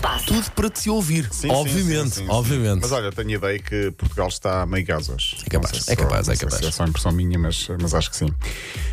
[0.00, 0.24] se passa.
[0.26, 1.28] Tudo para te ouvir.
[1.30, 2.30] Sim, obviamente, sim, sim, sim.
[2.30, 2.80] obviamente.
[2.82, 5.36] Mas olha, tenho a ideia que Portugal está a meio gás hoje.
[5.46, 6.62] É capaz, é capaz, só- é capaz.
[6.62, 8.28] É só impressão minha, mas, mas acho que sim.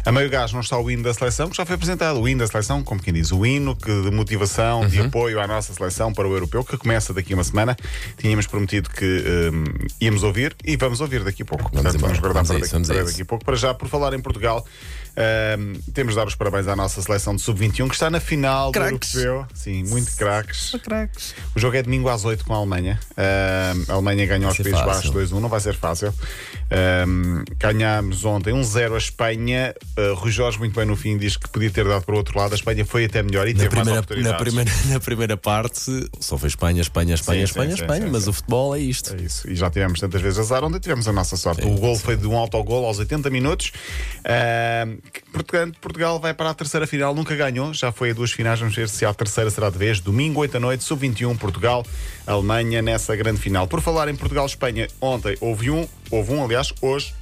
[0.05, 2.19] A meio gás não está o hino da seleção, que já foi apresentado.
[2.19, 4.87] O hino da seleção, como quem diz, o hino que, de motivação, Uhum.
[4.87, 7.75] de apoio à nossa seleção para o europeu, que começa daqui a uma semana.
[8.17, 9.63] Tínhamos prometido que hum,
[10.01, 11.71] íamos ouvir e vamos ouvir daqui a pouco.
[11.71, 11.99] Portanto, embora.
[12.13, 13.45] vamos guardar Vamos para, isso, daqui, vamos a para daqui a pouco.
[13.45, 14.65] Para já, por falar em Portugal,
[15.93, 19.13] temos de dar os parabéns à nossa seleção de sub-21, que está na final Craques.
[19.13, 19.47] do europeu.
[19.53, 20.75] Sim, muito craques.
[20.83, 21.33] Craques.
[21.55, 22.99] O jogo é domingo às 8 com a Alemanha.
[23.17, 24.81] A Alemanha ganhou aos Países.
[24.81, 26.13] Baixos 2-1, não vai ser fácil.
[26.69, 29.73] Ahm, ganhámos ontem 1-0 a Espanha.
[29.97, 32.37] Uh, Rui Jorge, muito bem no fim, diz que podia ter dado para o outro
[32.37, 32.51] lado.
[32.53, 34.41] A Espanha foi até melhor e Na teve mais primeira, na, oportunidades.
[34.41, 38.23] primeira, na primeira parte, só foi Espanha, Espanha, Espanha, Sim, Espanha, sim, Espanha, sim, mas
[38.23, 38.29] sim.
[38.29, 39.15] o futebol é isto.
[39.15, 39.49] É isso.
[39.49, 41.63] E já tivemos tantas vezes azar onde tivemos a nossa sorte.
[41.63, 43.71] Sim, o gol foi de um autogol aos 80 minutos.
[45.31, 47.13] Portanto, Portugal vai para a terceira final.
[47.13, 47.73] Nunca ganhou.
[47.73, 48.59] Já foi a duas finais.
[48.59, 49.99] Vamos ver se a terceira será de vez.
[49.99, 51.85] Domingo, 8 da noite, sub-21, Portugal,
[52.25, 53.67] Alemanha nessa grande final.
[53.67, 57.13] Por falar em Portugal-Espanha, ontem houve um, houve um, aliás, hoje.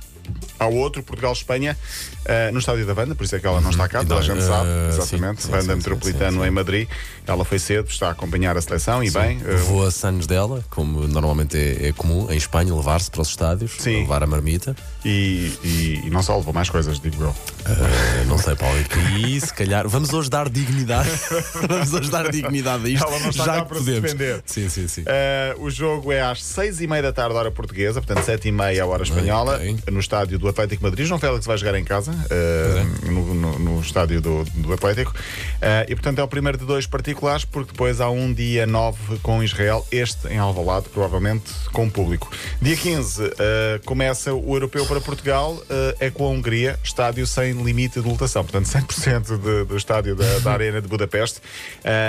[0.59, 1.77] Há outro, Portugal-Espanha,
[2.25, 4.21] ah, no estádio da Vanda, por isso é que ela não está cá, toda a
[4.21, 5.43] gente Então, sabe, exatamente.
[5.43, 6.87] sim, Vanda Metropolitano em Madrid.
[7.27, 9.39] Ela foi cedo, está a acompanhar a seleção e bem.
[9.43, 13.29] ah, Levou a Sanos dela, como normalmente é, é comum em Espanha, levar-se para os
[13.29, 14.01] estádios, Sim.
[14.01, 14.75] levar a marmita.
[15.03, 17.29] E, e- e não só levou mais coisas, digo eu.
[17.29, 18.75] Uh, não sei, Paulo,
[19.19, 19.87] e se calhar.
[19.87, 21.09] Vamos hoje dar dignidade.
[21.67, 23.05] vamos hoje dar dignidade a isto.
[23.07, 24.01] Ela não está já cá para se podemos.
[24.13, 24.41] defender.
[24.45, 25.01] Sim, sim, sim.
[25.01, 28.51] Uh, o jogo é às seis e meia da tarde, hora portuguesa, portanto sete e
[28.51, 29.59] meia, hora espanhola,
[29.91, 31.05] no estádio do Atlético de Madrid.
[31.07, 35.11] João Félix vai jogar em casa, uh, no, no- no estádio do, do Atlético.
[35.11, 39.17] Uh, e portanto é o primeiro de dois particulares, porque depois há um dia nove
[39.21, 42.31] com Israel, este em Alvalade, provavelmente com público.
[42.61, 43.31] Dia 15 uh,
[43.85, 45.61] começa o europeu para Portugal,
[45.99, 50.39] é com a Hungria, estádio sem limite de lotação, portanto 100% de- do estádio da,
[50.39, 51.39] da Arena de Budapeste.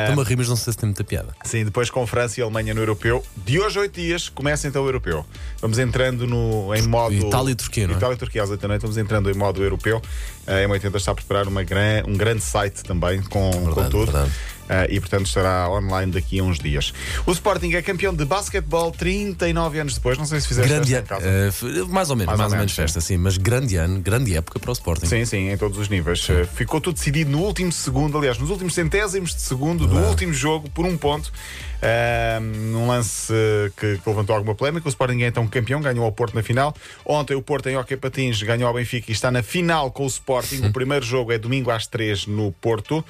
[0.08, 1.34] Toma rimas, não sei se tem muita piada.
[1.44, 3.24] Sim, depois com França e Alemanha no europeu.
[3.36, 5.24] De hoje a oito dias começa então o europeu.
[5.60, 7.14] Vamos entrando no, em modo.
[7.14, 7.96] Itália e Turquia, não é?
[7.96, 10.00] Itália e Turquia às 8 da noite, vamos entrando em modo europeu.
[10.46, 14.12] A M80 está a preparar uma gran, um grande site também com, com Verdade, tudo.
[14.12, 14.32] verdade.
[14.68, 16.92] Ah, e portanto estará online daqui a uns dias.
[17.24, 20.18] O Sporting é campeão de basquetebol 39 anos depois.
[20.18, 21.24] Não sei se fizeste Grande esta em ano.
[21.24, 21.28] casa.
[21.28, 23.16] eh, f- mais ou menos, Mais mais, ou menos, festa, sim.
[23.16, 25.06] Mas grande ano, grande época para o Sporting.
[25.06, 26.28] Sim, sim, em todos os níveis.
[26.28, 30.32] Uh, Ficou tudo decidido no último segundo, aliás, nos últimos centésimos de segundo do último
[30.32, 31.30] jogo, por um ponto.
[31.76, 34.86] Uh, num lance uh, que, que levantou alguma polémica.
[34.86, 36.74] O Sporting é então campeão, ganhou ao Porto na final.
[37.04, 40.06] Ontem o Porto em Hockey Patins ganhou ao Benfica e está na final com o
[40.06, 40.64] Sporting.
[40.66, 43.00] O primeiro jogo é domingo às 3 no Porto.
[43.00, 43.04] Uh,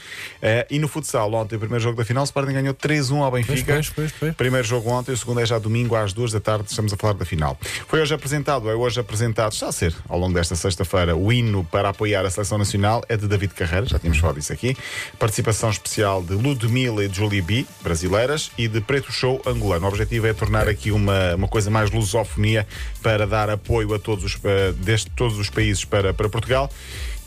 [0.69, 3.75] e no futsal, ontem, o primeiro jogo da final, o Sporting ganhou 3-1 ao Benfica.
[3.75, 4.35] pois, pois, pois.
[4.35, 6.67] Primeiro jogo ontem, o segundo é já domingo às duas da tarde.
[6.69, 7.59] Estamos a falar da final.
[7.87, 11.65] Foi hoje apresentado, é hoje apresentado, está a ser ao longo desta sexta-feira, o hino
[11.65, 13.03] para apoiar a seleção nacional.
[13.09, 14.77] É de David Carreira, já tínhamos falado disso aqui.
[15.19, 19.87] Participação especial de Ludmilla e de Julie B, brasileiras, e de Preto Show angolano.
[19.87, 22.67] O objetivo é tornar aqui uma, uma coisa mais lusofonia
[23.03, 26.71] para dar apoio a todos os, eh, deste, todos os países para, para Portugal.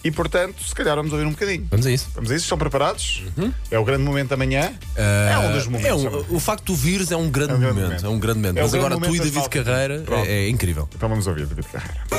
[0.03, 1.67] E portanto, se calhar vamos ouvir um bocadinho.
[1.69, 2.07] Vamos a isso.
[2.15, 2.45] Vamos a isso?
[2.45, 3.23] Estão preparados?
[3.69, 4.71] É o grande momento da manhã?
[4.95, 6.03] é um dos É momentos.
[6.29, 8.05] um- o facto de tu vires é um grande, É um grande momento, momento.
[8.05, 8.57] É um grande momento.
[8.57, 10.89] É um Mas grande agora tu e momento David da Carreira é, é incrível.
[10.95, 12.18] Então vamos ouvir David Carreira.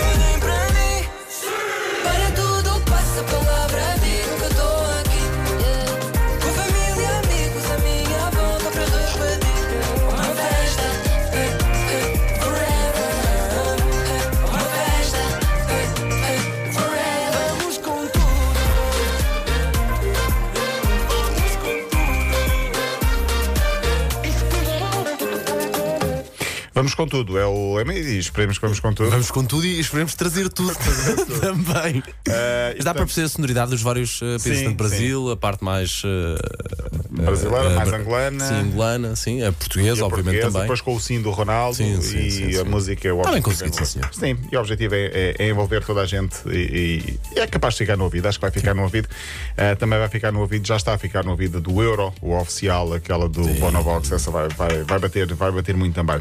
[26.80, 29.10] Vamos com tudo, é o lema e esperemos que vamos com tudo.
[29.10, 30.72] Vamos com tudo e esperemos trazer tudo
[31.38, 32.02] também.
[32.26, 35.36] Eh, Mas dá para perceber a sonoridade dos vários uh, países, Sim, tanto Brasil, a
[35.36, 38.44] parte mais uh, Brasileira, uh, mais angolana.
[38.46, 40.60] Sim, angolana, sim, a portuguesa, a obviamente portuguesa, também.
[40.62, 42.64] Depois com o sim do Ronaldo Sim, sim, e sim, a sim.
[42.64, 43.12] música.
[43.14, 45.84] O Está bem objetivo conseguido, sim, é, sim, e o objetivo é, é- é envolver
[45.84, 48.26] toda a gente e, e é capaz de ficar no ouvido.
[48.28, 49.08] Acho que vai ficar no ouvido.
[49.56, 52.34] Eh, também vai ficar no ouvido, já está a ficar no ouvido do Euro, o
[52.36, 54.10] oficial, aquela do Bonovox.
[54.12, 56.16] Essa vai, vai, vai, bater, vai bater muito também.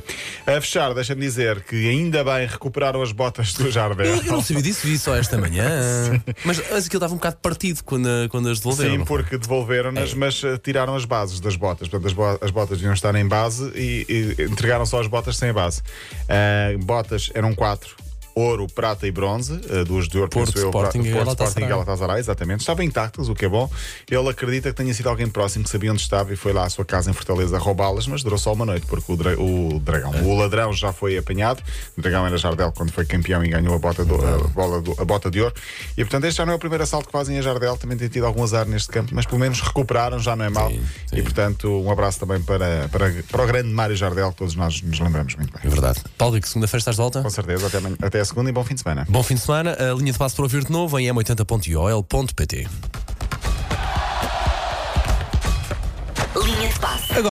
[0.48, 4.06] A fechar, deixa-me dizer que ainda bem recuperaram as botas do Jardel.
[4.06, 5.70] Eu, eu não sabia disso, vi só esta manhã.
[6.44, 8.98] Mas, mas aquilo estava um bocado partido quando, quando as devolveram.
[9.00, 11.88] Sim, porque devolveram-nas, mas eh, tiraram as bases das botas.
[11.90, 14.06] Portanto, as, bo- as botas deviam estar em base e,
[14.38, 15.82] e entregaram só as botas sem a base.
[16.30, 17.96] Ah, botas eram quatro.
[18.40, 21.30] Ouro, prata e bronze, eh, duas de ouro, Porto, penso eu, Sporting pra- e Porto.
[21.44, 22.60] Sporting e Galatasaray, exatamente.
[22.62, 23.70] Estavam intactas, o que é bom.
[24.10, 26.70] Ele acredita que tenha sido alguém próximo que sabia onde estava e foi lá à
[26.70, 30.12] sua casa em Fortaleza roubá-las, mas durou só uma noite, porque o, dra- o dragão,
[30.24, 31.62] o ladrão já foi apanhado.
[31.98, 34.96] O dragão era Jardel quando foi campeão e ganhou a bota, do- a, bola do-
[35.00, 35.54] a bota de ouro.
[35.98, 38.08] E portanto, este já não é o primeiro assalto que fazem a Jardel, também tem
[38.08, 40.70] tido algum azar neste campo, mas pelo menos recuperaram, já não é mau.
[40.70, 41.18] Sim, sim.
[41.18, 44.82] E portanto, um abraço também para, para, para o grande Mário Jardel, que todos nós
[44.82, 45.62] nos lembramos muito bem.
[45.64, 46.02] É verdade.
[46.18, 47.22] Paulo Rico, segunda-feira estás de volta?
[47.22, 49.06] Com certeza, até, amanhã- até a segunda e bom fim de semana.
[49.10, 49.76] Bom fim de semana.
[49.80, 52.68] A linha de passo para ouvir de novo em m80.ol.pt.